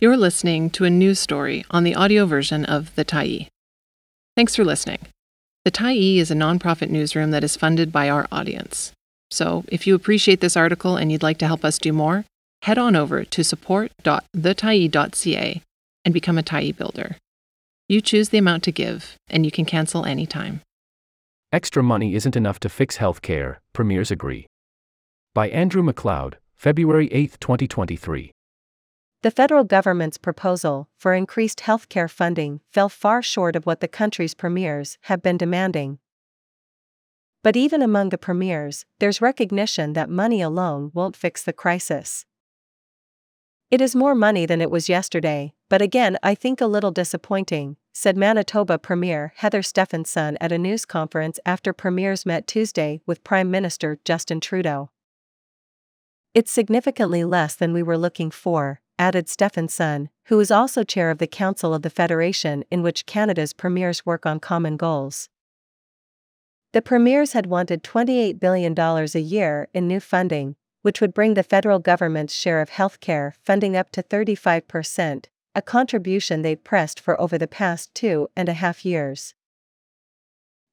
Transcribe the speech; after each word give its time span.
You're 0.00 0.16
listening 0.16 0.70
to 0.70 0.84
a 0.84 0.90
news 0.90 1.18
story 1.18 1.64
on 1.72 1.82
the 1.82 1.96
audio 1.96 2.24
version 2.24 2.64
of 2.64 2.94
The 2.94 3.04
Tyee. 3.04 3.48
Thanks 4.36 4.54
for 4.54 4.64
listening. 4.64 5.00
The 5.64 5.72
Tyee 5.72 6.18
is 6.18 6.30
a 6.30 6.36
nonprofit 6.36 6.88
newsroom 6.88 7.32
that 7.32 7.42
is 7.42 7.56
funded 7.56 7.90
by 7.90 8.08
our 8.08 8.28
audience. 8.30 8.92
So, 9.32 9.64
if 9.66 9.88
you 9.88 9.96
appreciate 9.96 10.40
this 10.40 10.56
article 10.56 10.96
and 10.96 11.10
you'd 11.10 11.24
like 11.24 11.38
to 11.38 11.48
help 11.48 11.64
us 11.64 11.78
do 11.78 11.92
more, 11.92 12.24
head 12.62 12.78
on 12.78 12.94
over 12.94 13.24
to 13.24 13.42
support.thetyee.ca 13.42 15.62
and 16.04 16.14
become 16.14 16.38
a 16.38 16.44
Tyee 16.44 16.76
builder. 16.76 17.16
You 17.88 18.00
choose 18.00 18.28
the 18.28 18.38
amount 18.38 18.62
to 18.62 18.70
give, 18.70 19.16
and 19.28 19.44
you 19.44 19.50
can 19.50 19.64
cancel 19.64 20.04
anytime. 20.04 20.60
Extra 21.52 21.82
money 21.82 22.14
isn't 22.14 22.36
enough 22.36 22.60
to 22.60 22.68
fix 22.68 22.98
healthcare, 22.98 23.56
premiers 23.72 24.12
agree. 24.12 24.46
By 25.34 25.48
Andrew 25.48 25.82
MacLeod, 25.82 26.36
February 26.54 27.12
8, 27.12 27.40
2023. 27.40 28.30
The 29.22 29.32
federal 29.32 29.64
government's 29.64 30.16
proposal 30.16 30.88
for 30.96 31.12
increased 31.12 31.60
healthcare 31.60 32.08
funding 32.08 32.60
fell 32.70 32.88
far 32.88 33.20
short 33.20 33.56
of 33.56 33.66
what 33.66 33.80
the 33.80 33.88
country's 33.88 34.32
premiers 34.32 34.96
have 35.02 35.22
been 35.22 35.36
demanding. 35.36 35.98
But 37.42 37.56
even 37.56 37.82
among 37.82 38.10
the 38.10 38.18
premiers, 38.18 38.86
there's 39.00 39.20
recognition 39.20 39.94
that 39.94 40.08
money 40.08 40.40
alone 40.40 40.92
won't 40.94 41.16
fix 41.16 41.42
the 41.42 41.52
crisis. 41.52 42.26
It 43.72 43.80
is 43.80 43.96
more 43.96 44.14
money 44.14 44.46
than 44.46 44.60
it 44.60 44.70
was 44.70 44.88
yesterday, 44.88 45.52
but 45.68 45.82
again 45.82 46.16
I 46.22 46.36
think 46.36 46.60
a 46.60 46.66
little 46.66 46.92
disappointing, 46.92 47.76
said 47.92 48.16
Manitoba 48.16 48.78
Premier 48.78 49.32
Heather 49.36 49.62
Stefanson 49.62 50.38
at 50.40 50.52
a 50.52 50.58
news 50.58 50.84
conference 50.84 51.40
after 51.44 51.72
premiers 51.72 52.24
met 52.24 52.46
Tuesday 52.46 53.00
with 53.04 53.24
Prime 53.24 53.50
Minister 53.50 53.98
Justin 54.04 54.38
Trudeau. 54.38 54.90
It's 56.34 56.52
significantly 56.52 57.24
less 57.24 57.56
than 57.56 57.72
we 57.72 57.82
were 57.82 57.98
looking 57.98 58.30
for, 58.30 58.80
added 58.98 59.28
Stefanson, 59.28 60.10
who 60.26 60.40
is 60.40 60.50
also 60.50 60.82
chair 60.82 61.10
of 61.10 61.18
the 61.18 61.26
Council 61.26 61.72
of 61.72 61.82
the 61.82 61.90
Federation 61.90 62.64
in 62.70 62.82
which 62.82 63.06
Canada's 63.06 63.52
premiers 63.52 64.04
work 64.04 64.26
on 64.26 64.40
common 64.40 64.76
goals. 64.76 65.28
The 66.72 66.82
premiers 66.82 67.32
had 67.32 67.46
wanted 67.46 67.82
$28 67.82 68.38
billion 68.38 68.78
a 68.78 69.18
year 69.18 69.68
in 69.72 69.88
new 69.88 70.00
funding, 70.00 70.56
which 70.82 71.00
would 71.00 71.14
bring 71.14 71.34
the 71.34 71.42
federal 71.42 71.78
government's 71.78 72.34
share 72.34 72.60
of 72.60 72.70
healthcare 72.70 73.32
funding 73.42 73.76
up 73.76 73.90
to 73.90 74.02
35%, 74.02 75.26
a 75.54 75.62
contribution 75.62 76.42
they'd 76.42 76.64
pressed 76.64 77.00
for 77.00 77.20
over 77.20 77.38
the 77.38 77.48
past 77.48 77.94
two 77.94 78.28
and 78.36 78.48
a 78.48 78.54
half 78.54 78.84
years. 78.84 79.34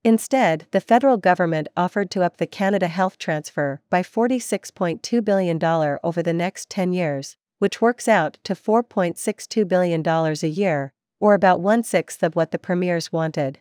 Instead, 0.03 0.67
the 0.69 0.79
federal 0.79 1.17
government 1.17 1.67
offered 1.75 2.11
to 2.11 2.21
up 2.21 2.37
the 2.37 2.45
Canada 2.45 2.87
Health 2.87 3.17
Transfer 3.17 3.81
by 3.89 4.03
$46.2 4.03 5.25
billion 5.25 5.59
over 6.03 6.21
the 6.21 6.33
next 6.33 6.69
10 6.69 6.93
years, 6.93 7.37
which 7.59 7.81
works 7.81 8.07
out 8.07 8.37
to 8.43 8.53
$4.62 8.53 9.67
billion 9.67 10.05
a 10.07 10.47
year, 10.47 10.93
or 11.19 11.33
about 11.33 11.61
one 11.61 11.83
sixth 11.83 12.21
of 12.23 12.35
what 12.35 12.51
the 12.51 12.59
premiers 12.59 13.11
wanted. 13.11 13.59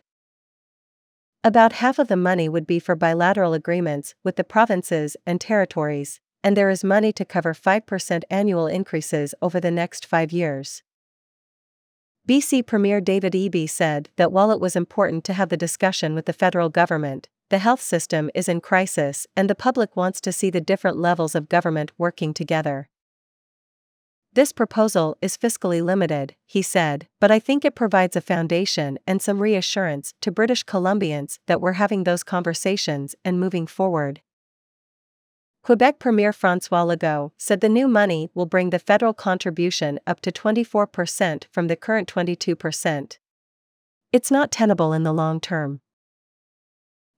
About 1.43 1.73
half 1.73 1.99
of 1.99 2.07
the 2.07 2.15
money 2.15 2.49
would 2.49 2.65
be 2.65 2.79
for 2.79 2.95
bilateral 2.95 3.53
agreements 3.53 4.15
with 4.23 4.35
the 4.35 4.43
provinces 4.43 5.15
and 5.25 5.39
territories, 5.39 6.19
and 6.43 6.57
there 6.57 6.69
is 6.69 6.83
money 6.83 7.13
to 7.13 7.23
cover 7.23 7.53
5% 7.53 8.23
annual 8.29 8.67
increases 8.67 9.35
over 9.41 9.59
the 9.59 9.71
next 9.71 10.05
five 10.05 10.31
years. 10.31 10.83
BC 12.27 12.65
Premier 12.65 12.99
David 12.99 13.33
Eby 13.33 13.69
said 13.69 14.09
that 14.15 14.31
while 14.31 14.49
it 14.49 14.59
was 14.59 14.75
important 14.75 15.23
to 15.25 15.33
have 15.33 15.49
the 15.49 15.57
discussion 15.57 16.15
with 16.15 16.25
the 16.25 16.33
federal 16.33 16.69
government, 16.69 17.29
the 17.49 17.59
health 17.59 17.81
system 17.81 18.31
is 18.33 18.49
in 18.49 18.59
crisis 18.59 19.27
and 19.35 19.47
the 19.47 19.53
public 19.53 19.95
wants 19.95 20.19
to 20.21 20.31
see 20.31 20.49
the 20.49 20.59
different 20.59 20.97
levels 20.97 21.35
of 21.35 21.47
government 21.47 21.91
working 21.99 22.33
together. 22.33 22.89
This 24.35 24.51
proposal 24.51 25.17
is 25.21 25.37
fiscally 25.37 25.81
limited, 25.81 26.35
he 26.45 26.61
said, 26.61 27.07
but 27.21 27.31
I 27.31 27.39
think 27.39 27.63
it 27.63 27.73
provides 27.73 28.17
a 28.17 28.21
foundation 28.21 28.99
and 29.07 29.21
some 29.21 29.41
reassurance 29.41 30.13
to 30.19 30.29
British 30.29 30.65
Columbians 30.65 31.39
that 31.47 31.61
we're 31.61 31.79
having 31.79 32.03
those 32.03 32.21
conversations 32.21 33.15
and 33.23 33.39
moving 33.39 33.65
forward. 33.65 34.19
Quebec 35.63 35.99
Premier 35.99 36.33
Francois 36.33 36.83
Legault 36.83 37.31
said 37.37 37.61
the 37.61 37.69
new 37.69 37.87
money 37.87 38.29
will 38.33 38.45
bring 38.45 38.71
the 38.71 38.77
federal 38.77 39.13
contribution 39.13 40.01
up 40.05 40.19
to 40.19 40.33
24% 40.33 41.45
from 41.49 41.67
the 41.67 41.77
current 41.77 42.13
22%. 42.13 43.17
It's 44.11 44.31
not 44.31 44.51
tenable 44.51 44.91
in 44.91 45.03
the 45.03 45.13
long 45.13 45.39
term. 45.39 45.79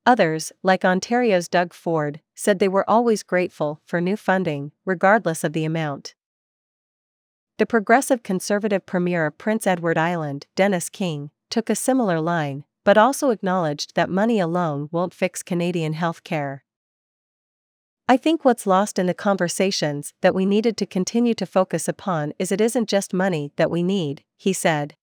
Others, 0.05 0.51
like 0.61 0.85
Ontario's 0.85 1.47
Doug 1.47 1.73
Ford, 1.73 2.21
said 2.35 2.59
they 2.59 2.67
were 2.67 2.87
always 2.87 3.23
grateful 3.23 3.81
for 3.87 3.99
new 3.99 4.15
funding, 4.15 4.71
regardless 4.85 5.43
of 5.43 5.53
the 5.53 5.65
amount. 5.65 6.13
The 7.57 7.65
progressive 7.65 8.21
conservative 8.21 8.85
premier 8.85 9.25
of 9.25 9.39
Prince 9.39 9.65
Edward 9.65 9.97
Island, 9.97 10.45
Dennis 10.55 10.89
King, 10.89 11.31
took 11.49 11.71
a 11.71 11.75
similar 11.75 12.21
line, 12.21 12.65
but 12.83 12.99
also 12.99 13.31
acknowledged 13.31 13.95
that 13.95 14.11
money 14.11 14.39
alone 14.39 14.89
won't 14.91 15.11
fix 15.11 15.41
Canadian 15.41 15.93
health 15.93 16.23
care. 16.23 16.63
I 18.07 18.15
think 18.15 18.45
what's 18.45 18.67
lost 18.67 18.99
in 18.99 19.07
the 19.07 19.15
conversations 19.15 20.13
that 20.21 20.35
we 20.35 20.45
needed 20.45 20.77
to 20.77 20.85
continue 20.85 21.33
to 21.33 21.47
focus 21.47 21.87
upon 21.87 22.31
is 22.37 22.51
it 22.51 22.61
isn't 22.61 22.87
just 22.87 23.11
money 23.11 23.51
that 23.55 23.71
we 23.71 23.81
need, 23.81 24.23
he 24.37 24.53
said. 24.53 24.95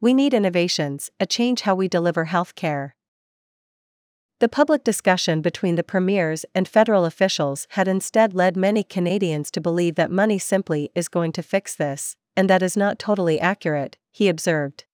We 0.00 0.12
need 0.12 0.34
innovations, 0.34 1.10
a 1.20 1.26
change 1.26 1.60
how 1.60 1.76
we 1.76 1.86
deliver 1.86 2.24
health 2.24 2.56
care. 2.56 2.96
The 4.40 4.48
public 4.48 4.84
discussion 4.84 5.42
between 5.42 5.74
the 5.74 5.82
premiers 5.82 6.46
and 6.54 6.66
federal 6.66 7.04
officials 7.04 7.66
had 7.72 7.86
instead 7.86 8.32
led 8.32 8.56
many 8.56 8.82
Canadians 8.82 9.50
to 9.50 9.60
believe 9.60 9.96
that 9.96 10.10
money 10.10 10.38
simply 10.38 10.90
is 10.94 11.08
going 11.08 11.32
to 11.32 11.42
fix 11.42 11.74
this, 11.74 12.16
and 12.34 12.48
that 12.48 12.62
is 12.62 12.74
not 12.74 12.98
totally 12.98 13.38
accurate, 13.38 13.98
he 14.10 14.30
observed. 14.30 14.86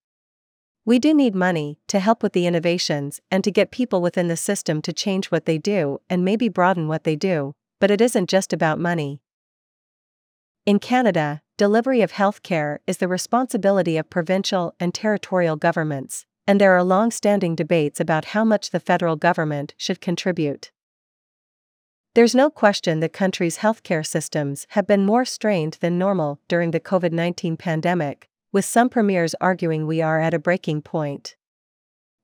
We 0.84 0.98
do 0.98 1.14
need 1.14 1.36
money 1.36 1.78
to 1.86 2.00
help 2.00 2.24
with 2.24 2.32
the 2.32 2.48
innovations 2.48 3.20
and 3.30 3.44
to 3.44 3.52
get 3.52 3.70
people 3.70 4.02
within 4.02 4.26
the 4.26 4.36
system 4.36 4.82
to 4.82 4.92
change 4.92 5.26
what 5.26 5.46
they 5.46 5.58
do 5.58 6.00
and 6.10 6.24
maybe 6.24 6.48
broaden 6.48 6.88
what 6.88 7.04
they 7.04 7.14
do, 7.14 7.52
but 7.80 7.92
it 7.92 8.00
isn't 8.00 8.28
just 8.28 8.52
about 8.52 8.80
money. 8.80 9.20
In 10.64 10.80
Canada, 10.80 11.40
delivery 11.56 12.02
of 12.02 12.10
health 12.10 12.42
care 12.42 12.80
is 12.88 12.96
the 12.96 13.06
responsibility 13.06 13.96
of 13.96 14.10
provincial 14.10 14.74
and 14.80 14.92
territorial 14.92 15.54
governments, 15.54 16.26
and 16.46 16.60
there 16.60 16.72
are 16.76 16.84
long 16.84 17.10
standing 17.10 17.54
debates 17.54 18.00
about 18.00 18.26
how 18.26 18.44
much 18.44 18.70
the 18.70 18.80
federal 18.80 19.16
government 19.16 19.74
should 19.76 20.00
contribute. 20.00 20.70
There's 22.14 22.34
no 22.34 22.48
question 22.48 23.00
the 23.00 23.08
country's 23.08 23.58
healthcare 23.58 24.06
systems 24.06 24.66
have 24.70 24.86
been 24.86 25.04
more 25.04 25.24
strained 25.24 25.78
than 25.80 25.98
normal 25.98 26.40
during 26.48 26.70
the 26.70 26.80
COVID 26.80 27.12
19 27.12 27.56
pandemic, 27.56 28.28
with 28.52 28.64
some 28.64 28.88
premiers 28.88 29.34
arguing 29.40 29.86
we 29.86 30.00
are 30.00 30.18
at 30.20 30.32
a 30.32 30.38
breaking 30.38 30.82
point. 30.82 31.36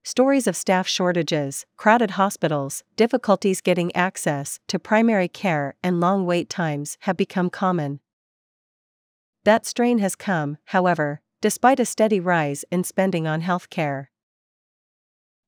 Stories 0.04 0.46
of 0.46 0.56
staff 0.56 0.88
shortages, 0.88 1.66
crowded 1.76 2.12
hospitals, 2.12 2.82
difficulties 2.96 3.60
getting 3.60 3.94
access 3.94 4.58
to 4.66 4.78
primary 4.78 5.28
care, 5.28 5.74
and 5.82 6.00
long 6.00 6.24
wait 6.24 6.48
times 6.48 6.96
have 7.00 7.16
become 7.16 7.50
common. 7.50 8.00
That 9.44 9.66
strain 9.66 9.98
has 9.98 10.16
come, 10.16 10.58
however, 10.66 11.20
despite 11.40 11.78
a 11.78 11.84
steady 11.84 12.18
rise 12.18 12.64
in 12.70 12.82
spending 12.82 13.26
on 13.26 13.42
healthcare. 13.42 14.06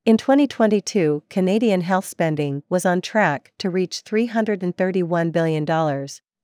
In 0.06 0.19
2022, 0.19 1.22
Canadian 1.31 1.81
health 1.81 2.04
spending 2.04 2.62
was 2.69 2.84
on 2.84 3.00
track 3.00 3.54
to 3.56 3.70
reach 3.70 4.04
$331 4.04 5.32
billion, 5.32 5.65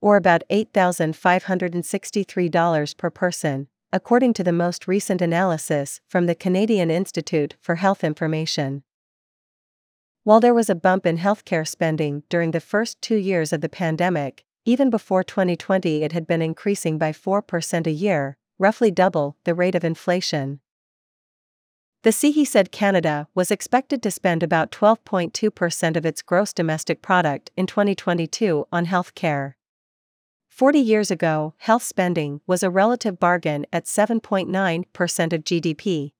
or 0.01 0.17
about 0.17 0.43
$8,563 0.49 2.97
per 2.97 3.11
person, 3.11 3.69
according 3.93 4.33
to 4.33 4.43
the 4.43 4.55
most 4.55 4.89
recent 4.89 5.21
analysis 5.21 6.01
from 6.09 6.25
the 6.25 6.35
Canadian 6.35 6.91
Institute 6.91 7.57
for 7.61 7.75
Health 7.75 8.03
Information. 8.03 8.83
While 10.25 10.41
there 10.41 10.55
was 10.55 10.71
a 10.71 10.75
bump 10.75 11.05
in 11.05 11.19
healthcare 11.19 11.69
spending 11.69 12.23
during 12.31 12.53
the 12.53 12.61
first 12.61 13.03
two 13.03 13.17
years 13.17 13.53
of 13.53 13.61
the 13.61 13.69
pandemic, 13.69 14.43
even 14.65 14.89
before 14.89 15.23
2020 15.23 16.03
it 16.03 16.13
had 16.13 16.27
been 16.27 16.41
increasing 16.41 16.97
by 16.97 17.13
4% 17.13 17.87
a 17.87 17.91
year, 17.91 18.39
roughly 18.59 18.91
double 18.91 19.37
the 19.45 19.55
rate 19.55 19.75
of 19.75 19.85
inflation. 19.85 20.61
The 22.03 22.11
CIHI 22.11 22.47
said 22.47 22.73
Canada 22.73 23.29
was 23.35 23.51
expected 23.51 24.03
to 24.03 24.11
spend 24.11 24.43
about 24.43 24.73
12.2% 24.73 25.97
of 25.97 26.07
its 26.07 26.23
gross 26.23 26.55
domestic 26.55 27.03
product 27.03 27.51
in 27.59 27.67
2022 27.67 28.67
on 28.73 28.87
health 28.87 29.15
care. 29.15 29.59
40 30.49 30.79
years 30.79 31.11
ago, 31.11 31.53
health 31.59 31.83
spending 31.83 32.41
was 32.47 32.63
a 32.63 32.71
relative 32.71 33.21
bargain 33.21 33.67
at 33.71 33.85
7.9% 33.85 35.33
of 35.35 35.45
GDP. 35.45 36.13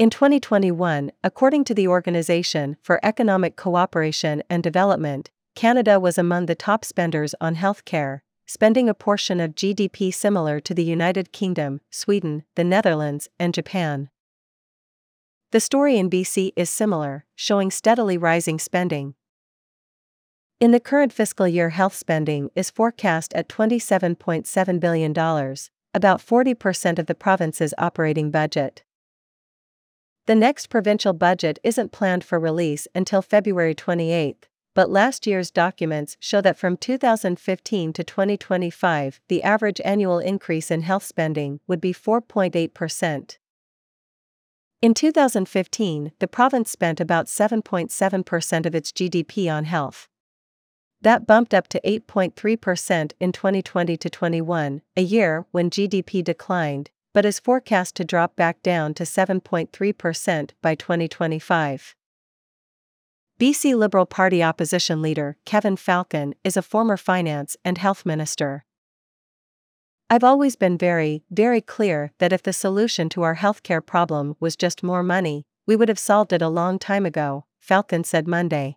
In 0.00 0.10
2021, 0.10 1.12
according 1.22 1.62
to 1.64 1.74
the 1.74 1.86
Organization 1.86 2.76
for 2.82 2.98
Economic 3.04 3.54
Cooperation 3.54 4.42
and 4.50 4.64
Development, 4.64 5.30
Canada 5.54 6.00
was 6.00 6.18
among 6.18 6.46
the 6.46 6.56
top 6.56 6.84
spenders 6.84 7.34
on 7.40 7.54
health 7.54 7.84
care, 7.84 8.24
spending 8.46 8.88
a 8.88 8.94
portion 8.94 9.38
of 9.38 9.54
GDP 9.54 10.12
similar 10.12 10.58
to 10.58 10.74
the 10.74 10.82
United 10.82 11.30
Kingdom, 11.30 11.80
Sweden, 11.90 12.42
the 12.56 12.64
Netherlands, 12.64 13.28
and 13.38 13.54
Japan. 13.54 14.08
The 15.52 15.60
story 15.60 15.98
in 15.98 16.08
BC 16.08 16.52
is 16.56 16.70
similar, 16.70 17.26
showing 17.34 17.70
steadily 17.70 18.16
rising 18.16 18.58
spending. 18.58 19.14
In 20.60 20.70
the 20.70 20.80
current 20.80 21.12
fiscal 21.12 21.46
year, 21.46 21.68
health 21.68 21.94
spending 21.94 22.48
is 22.56 22.70
forecast 22.70 23.34
at 23.34 23.50
$27.7 23.50 24.80
billion, 24.80 25.10
about 25.12 26.20
40% 26.24 26.98
of 26.98 27.04
the 27.04 27.14
province's 27.14 27.74
operating 27.76 28.30
budget. 28.30 28.82
The 30.24 30.34
next 30.34 30.68
provincial 30.68 31.12
budget 31.12 31.58
isn't 31.62 31.92
planned 31.92 32.24
for 32.24 32.40
release 32.40 32.88
until 32.94 33.20
February 33.20 33.74
28, 33.74 34.48
but 34.74 34.88
last 34.88 35.26
year's 35.26 35.50
documents 35.50 36.16
show 36.18 36.40
that 36.40 36.56
from 36.56 36.78
2015 36.78 37.92
to 37.92 38.02
2025, 38.02 39.20
the 39.28 39.42
average 39.42 39.82
annual 39.84 40.18
increase 40.18 40.70
in 40.70 40.80
health 40.80 41.04
spending 41.04 41.60
would 41.66 41.82
be 41.82 41.92
4.8%. 41.92 43.36
In 44.82 44.94
2015, 44.94 46.10
the 46.18 46.26
province 46.26 46.68
spent 46.72 47.00
about 47.00 47.26
7.7% 47.26 48.66
of 48.66 48.74
its 48.74 48.90
GDP 48.90 49.48
on 49.48 49.64
health. 49.64 50.08
That 51.00 51.24
bumped 51.24 51.54
up 51.54 51.68
to 51.68 51.80
8.3% 51.82 53.12
in 53.20 53.30
2020 53.30 53.96
to 53.96 54.10
21, 54.10 54.82
a 54.96 55.02
year 55.02 55.46
when 55.52 55.70
GDP 55.70 56.24
declined, 56.24 56.90
but 57.14 57.24
is 57.24 57.38
forecast 57.38 57.94
to 57.94 58.04
drop 58.04 58.34
back 58.34 58.60
down 58.60 58.92
to 58.94 59.04
7.3% 59.04 60.50
by 60.60 60.74
2025. 60.74 61.94
BC 63.38 63.76
Liberal 63.76 64.06
Party 64.06 64.42
opposition 64.42 65.00
leader 65.00 65.36
Kevin 65.44 65.76
Falcon 65.76 66.34
is 66.42 66.56
a 66.56 66.62
former 66.62 66.96
finance 66.96 67.56
and 67.64 67.78
health 67.78 68.04
minister. 68.04 68.64
I've 70.12 70.22
always 70.22 70.56
been 70.56 70.76
very, 70.76 71.22
very 71.30 71.62
clear 71.62 72.12
that 72.18 72.34
if 72.34 72.42
the 72.42 72.52
solution 72.52 73.08
to 73.08 73.22
our 73.22 73.36
healthcare 73.36 73.80
problem 73.80 74.36
was 74.40 74.56
just 74.56 74.82
more 74.82 75.02
money, 75.02 75.46
we 75.66 75.74
would 75.74 75.88
have 75.88 75.98
solved 75.98 76.34
it 76.34 76.42
a 76.42 76.50
long 76.50 76.78
time 76.78 77.06
ago, 77.06 77.46
Falcon 77.60 78.04
said 78.04 78.28
Monday. 78.28 78.76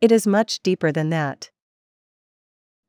It 0.00 0.10
is 0.10 0.26
much 0.26 0.60
deeper 0.64 0.90
than 0.90 1.10
that. 1.10 1.52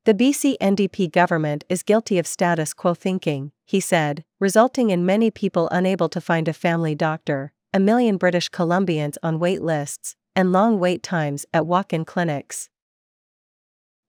The 0.06 0.16
BC 0.16 0.56
NDP 0.60 1.12
government 1.12 1.64
is 1.70 1.84
guilty 1.84 2.18
of 2.18 2.26
status 2.26 2.74
quo 2.74 2.96
thinking, 2.96 3.52
he 3.66 3.80
said, 3.80 4.24
resulting 4.40 4.90
in 4.90 5.06
many 5.06 5.30
people 5.30 5.70
unable 5.72 6.10
to 6.10 6.20
find 6.20 6.48
a 6.48 6.54
family 6.54 6.96
doctor, 6.96 7.54
a 7.72 7.80
million 7.80 8.18
British 8.18 8.50
Columbians 8.50 9.18
on 9.22 9.38
wait 9.38 9.62
lists, 9.62 10.16
and 10.36 10.52
long 10.52 10.80
wait 10.80 11.04
times 11.04 11.46
at 11.54 11.68
walk 11.68 11.94
in 11.94 12.04
clinics. 12.04 12.70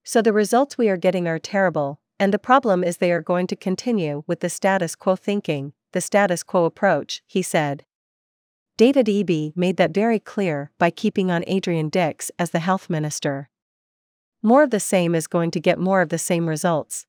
So 0.03 0.23
the 0.23 0.33
results 0.33 0.79
we 0.79 0.89
are 0.89 0.97
getting 0.97 1.27
are 1.27 1.37
terrible, 1.37 1.99
and 2.19 2.33
the 2.33 2.39
problem 2.39 2.83
is 2.83 2.97
they 2.97 3.11
are 3.11 3.21
going 3.21 3.47
to 3.47 3.55
continue 3.55 4.23
with 4.27 4.39
the 4.39 4.49
status 4.49 4.95
quo 4.95 5.15
thinking, 5.15 5.73
the 5.91 6.01
status 6.01 6.43
quo 6.43 6.65
approach, 6.65 7.21
he 7.27 7.41
said. 7.41 7.85
David 8.77 9.07
Eby 9.07 9.55
made 9.55 9.77
that 9.77 9.93
very 9.93 10.19
clear 10.19 10.71
by 10.77 10.89
keeping 10.89 11.31
on 11.31 11.43
Adrian 11.47 11.89
Dix 11.89 12.31
as 12.37 12.51
the 12.51 12.59
health 12.59 12.89
minister. 12.89 13.49
More 14.43 14.63
of 14.63 14.69
the 14.69 14.79
same 14.79 15.15
is 15.15 15.27
going 15.27 15.51
to 15.51 15.59
get 15.59 15.79
more 15.79 16.01
of 16.01 16.09
the 16.09 16.17
same 16.17 16.47
results. 16.47 17.05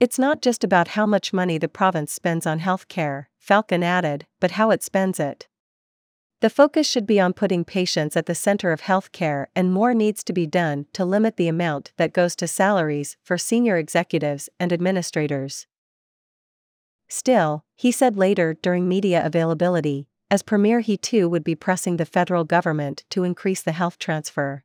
It's 0.00 0.18
not 0.18 0.42
just 0.42 0.64
about 0.64 0.88
how 0.88 1.06
much 1.06 1.32
money 1.32 1.56
the 1.56 1.68
province 1.68 2.12
spends 2.12 2.46
on 2.46 2.58
health 2.58 2.88
care, 2.88 3.28
Falcon 3.38 3.82
added, 3.82 4.26
but 4.40 4.52
how 4.52 4.70
it 4.70 4.82
spends 4.82 5.20
it. 5.20 5.46
The 6.40 6.50
focus 6.50 6.86
should 6.86 7.06
be 7.06 7.18
on 7.18 7.32
putting 7.32 7.64
patients 7.64 8.16
at 8.16 8.26
the 8.26 8.34
center 8.34 8.70
of 8.72 8.82
healthcare, 8.82 9.46
and 9.56 9.72
more 9.72 9.94
needs 9.94 10.22
to 10.24 10.32
be 10.32 10.46
done 10.46 10.86
to 10.92 11.04
limit 11.04 11.36
the 11.36 11.48
amount 11.48 11.92
that 11.96 12.12
goes 12.12 12.36
to 12.36 12.46
salaries 12.46 13.16
for 13.22 13.38
senior 13.38 13.76
executives 13.78 14.48
and 14.60 14.72
administrators. 14.72 15.66
Still, 17.08 17.64
he 17.76 17.90
said 17.90 18.16
later 18.16 18.54
during 18.54 18.88
media 18.88 19.24
availability, 19.24 20.06
as 20.30 20.42
Premier, 20.42 20.80
he 20.80 20.96
too 20.96 21.28
would 21.28 21.44
be 21.44 21.54
pressing 21.54 21.96
the 21.96 22.06
federal 22.06 22.44
government 22.44 23.04
to 23.10 23.24
increase 23.24 23.62
the 23.62 23.72
health 23.72 23.98
transfer. 23.98 24.64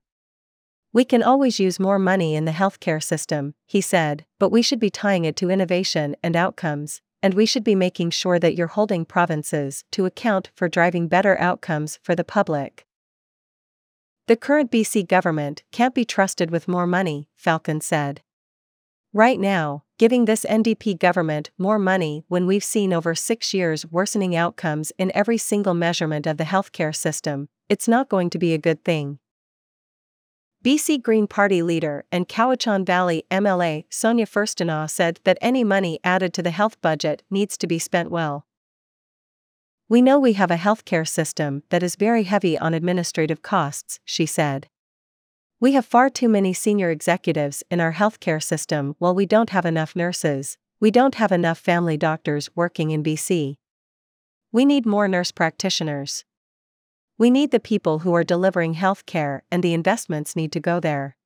We 0.91 1.05
can 1.05 1.21
always 1.21 1.59
use 1.59 1.79
more 1.79 1.99
money 1.99 2.33
in 2.33 2.45
the 2.45 2.51
healthcare 2.51 3.03
system, 3.03 3.53
he 3.67 3.79
said, 3.79 4.25
but 4.39 4.49
we 4.49 4.63
should 4.63 4.79
be 4.79 4.89
tying 4.89 5.25
it 5.25 5.35
to 5.35 5.51
innovation 5.51 6.15
and 6.23 6.35
outcomes, 6.35 7.01
and 7.21 7.33
we 7.33 7.45
should 7.45 7.63
be 7.63 7.75
making 7.75 8.11
sure 8.11 8.39
that 8.39 8.55
you're 8.55 8.67
holding 8.67 9.05
provinces 9.05 9.83
to 9.91 10.05
account 10.05 10.51
for 10.55 10.69
driving 10.69 11.07
better 11.07 11.39
outcomes 11.39 11.99
for 12.01 12.15
the 12.15 12.23
public. 12.23 12.85
The 14.27 14.35
current 14.35 14.71
BC 14.71 15.07
government 15.07 15.63
can't 15.71 15.95
be 15.95 16.05
trusted 16.05 16.51
with 16.51 16.67
more 16.67 16.85
money, 16.85 17.29
Falcon 17.35 17.81
said. 17.81 18.21
Right 19.11 19.39
now, 19.39 19.85
giving 19.97 20.25
this 20.25 20.45
NDP 20.45 20.99
government 20.99 21.49
more 21.57 21.79
money 21.79 22.23
when 22.27 22.45
we've 22.45 22.63
seen 22.63 22.93
over 22.93 23.15
six 23.15 23.55
years 23.55 23.87
worsening 23.91 24.35
outcomes 24.35 24.91
in 24.99 25.11
every 25.15 25.39
single 25.39 25.73
measurement 25.73 26.27
of 26.27 26.37
the 26.37 26.43
healthcare 26.43 26.95
system, 26.95 27.49
it's 27.69 27.87
not 27.87 28.07
going 28.07 28.29
to 28.29 28.37
be 28.37 28.53
a 28.53 28.59
good 28.59 28.85
thing. 28.85 29.17
BC 30.61 31.01
Green 31.01 31.25
Party 31.25 31.61
leader 31.61 32.03
and 32.11 32.27
Cowichan 32.27 32.85
Valley 32.85 33.23
MLA 33.31 33.85
Sonia 33.89 34.25
Furstenau 34.25 34.89
said 34.89 35.21
that 35.23 35.37
any 35.39 35.63
money 35.63 36.01
added 36.03 36.33
to 36.33 36.43
the 36.43 36.51
health 36.51 36.81
budget 36.81 37.23
needs 37.29 37.57
to 37.57 37.65
be 37.65 37.79
spent 37.79 38.11
well. 38.11 38.45
We 39.87 40.01
know 40.01 40.19
we 40.19 40.33
have 40.33 40.51
a 40.51 40.57
healthcare 40.57 41.07
system 41.07 41.63
that 41.69 41.81
is 41.81 41.95
very 41.95 42.23
heavy 42.23 42.57
on 42.57 42.73
administrative 42.73 43.41
costs, 43.41 44.01
she 44.03 44.25
said. 44.25 44.67
We 45.61 45.71
have 45.73 45.85
far 45.85 46.09
too 46.09 46.27
many 46.27 46.51
senior 46.51 46.89
executives 46.89 47.63
in 47.71 47.79
our 47.79 47.93
healthcare 47.93 48.43
system 48.43 48.95
while 48.99 49.15
we 49.15 49.25
don't 49.25 49.51
have 49.51 49.65
enough 49.65 49.95
nurses, 49.95 50.57
we 50.81 50.91
don't 50.91 51.15
have 51.15 51.31
enough 51.31 51.57
family 51.57 51.95
doctors 51.95 52.49
working 52.53 52.91
in 52.91 53.01
BC. 53.01 53.55
We 54.51 54.65
need 54.65 54.85
more 54.85 55.07
nurse 55.07 55.31
practitioners. 55.31 56.25
We 57.19 57.29
need 57.29 57.51
the 57.51 57.59
people 57.59 57.99
who 57.99 58.13
are 58.15 58.23
delivering 58.23 58.75
health 58.75 59.05
care, 59.05 59.43
and 59.51 59.61
the 59.61 59.73
investments 59.73 60.37
need 60.37 60.53
to 60.53 60.61
go 60.61 60.79
there. 60.79 61.17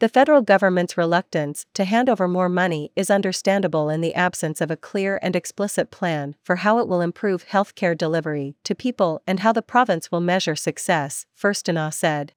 The 0.00 0.08
federal 0.08 0.42
government's 0.42 0.98
reluctance 0.98 1.64
to 1.74 1.84
hand 1.84 2.08
over 2.08 2.26
more 2.26 2.48
money 2.48 2.90
is 2.96 3.08
understandable 3.08 3.88
in 3.88 4.00
the 4.00 4.16
absence 4.16 4.60
of 4.60 4.68
a 4.68 4.76
clear 4.76 5.20
and 5.22 5.36
explicit 5.36 5.92
plan 5.92 6.34
for 6.42 6.56
how 6.56 6.80
it 6.80 6.88
will 6.88 7.00
improve 7.00 7.46
healthcare 7.46 7.96
delivery 7.96 8.56
to 8.64 8.74
people 8.74 9.22
and 9.28 9.40
how 9.40 9.52
the 9.52 9.62
province 9.62 10.10
will 10.10 10.20
measure 10.20 10.56
success, 10.56 11.24
Furstenau 11.40 11.92
said. 11.92 12.32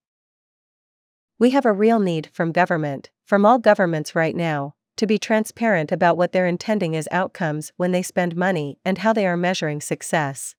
We 1.40 1.50
have 1.50 1.66
a 1.66 1.74
real 1.74 2.00
need 2.00 2.30
from 2.32 2.52
government, 2.52 3.10
from 3.26 3.48
all 3.48 3.58
governments 3.58 4.14
right 4.14 4.36
now, 4.36 4.76
to 4.98 5.08
be 5.08 5.18
transparent 5.18 5.92
about 5.92 6.18
what 6.18 6.34
they're 6.34 6.46
intending 6.46 6.96
as 6.96 7.08
outcomes 7.10 7.74
when 7.78 7.92
they 7.92 8.04
spend 8.04 8.36
money 8.36 8.78
and 8.86 9.00
how 9.00 9.12
they 9.12 9.26
are 9.26 9.38
measuring 9.38 9.82
success. 9.82 10.56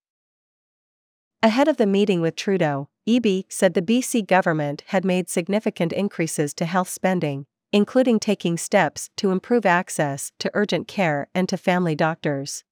Ahead 1.44 1.66
of 1.66 1.76
the 1.76 1.86
meeting 1.86 2.20
with 2.20 2.36
Trudeau, 2.36 2.88
Eby 3.04 3.46
said 3.48 3.74
the 3.74 3.82
BC 3.82 4.24
government 4.28 4.84
had 4.86 5.04
made 5.04 5.28
significant 5.28 5.92
increases 5.92 6.54
to 6.54 6.64
health 6.64 6.88
spending, 6.88 7.46
including 7.72 8.20
taking 8.20 8.56
steps 8.56 9.10
to 9.16 9.32
improve 9.32 9.66
access 9.66 10.30
to 10.38 10.52
urgent 10.54 10.86
care 10.86 11.26
and 11.34 11.48
to 11.48 11.56
family 11.56 11.96
doctors. 11.96 12.62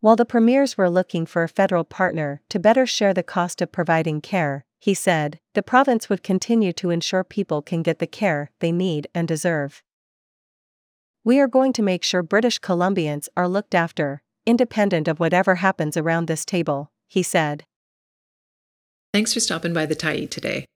While 0.00 0.16
the 0.16 0.24
premiers 0.24 0.76
were 0.76 0.90
looking 0.90 1.26
for 1.26 1.44
a 1.44 1.48
federal 1.48 1.84
partner 1.84 2.42
to 2.48 2.58
better 2.58 2.86
share 2.86 3.14
the 3.14 3.22
cost 3.22 3.62
of 3.62 3.70
providing 3.70 4.20
care, 4.20 4.64
he 4.80 4.92
said, 4.92 5.38
the 5.54 5.62
province 5.62 6.08
would 6.08 6.24
continue 6.24 6.72
to 6.72 6.90
ensure 6.90 7.22
people 7.22 7.62
can 7.62 7.84
get 7.84 8.00
the 8.00 8.08
care 8.08 8.50
they 8.58 8.72
need 8.72 9.06
and 9.14 9.28
deserve. 9.28 9.84
We 11.22 11.38
are 11.38 11.46
going 11.46 11.72
to 11.74 11.82
make 11.82 12.02
sure 12.02 12.24
British 12.24 12.58
Columbians 12.60 13.28
are 13.36 13.46
looked 13.46 13.76
after, 13.76 14.22
independent 14.44 15.06
of 15.06 15.20
whatever 15.20 15.56
happens 15.56 15.96
around 15.96 16.26
this 16.26 16.44
table, 16.44 16.90
he 17.08 17.22
said. 17.22 17.64
Thanks 19.12 19.34
for 19.34 19.40
stopping 19.40 19.72
by 19.72 19.86
the 19.86 19.96
Tyee 19.96 20.30
today. 20.30 20.66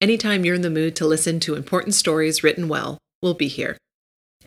Anytime 0.00 0.44
you're 0.44 0.54
in 0.54 0.62
the 0.62 0.70
mood 0.70 0.96
to 0.96 1.06
listen 1.06 1.38
to 1.40 1.54
important 1.54 1.94
stories 1.94 2.42
written 2.42 2.68
well, 2.68 2.98
we'll 3.22 3.34
be 3.34 3.48
here. 3.48 3.76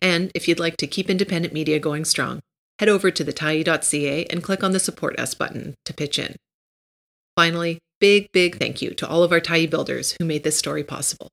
And 0.01 0.31
if 0.35 0.47
you'd 0.47 0.59
like 0.59 0.77
to 0.77 0.87
keep 0.87 1.09
independent 1.09 1.53
media 1.53 1.79
going 1.79 2.05
strong, 2.05 2.41
head 2.79 2.89
over 2.89 3.09
to 3.09 3.23
thetyee.ca 3.23 4.25
and 4.25 4.43
click 4.43 4.63
on 4.63 4.71
the 4.71 4.79
Support 4.79 5.19
Us 5.19 5.33
button 5.33 5.75
to 5.85 5.93
pitch 5.93 6.19
in. 6.19 6.35
Finally, 7.35 7.79
big, 7.99 8.27
big 8.31 8.57
thank 8.57 8.81
you 8.81 8.91
to 8.91 9.07
all 9.07 9.23
of 9.23 9.31
our 9.31 9.39
Tyee 9.39 9.69
builders 9.69 10.15
who 10.19 10.25
made 10.25 10.43
this 10.43 10.57
story 10.57 10.83
possible. 10.83 11.29